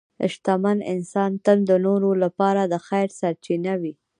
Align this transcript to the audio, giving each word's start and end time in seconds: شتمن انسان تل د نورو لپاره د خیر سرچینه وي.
شتمن 0.33 0.77
انسان 0.93 1.31
تل 1.45 1.57
د 1.69 1.71
نورو 1.85 2.11
لپاره 2.23 2.61
د 2.65 2.75
خیر 2.87 3.07
سرچینه 3.19 3.73
وي. 3.81 3.93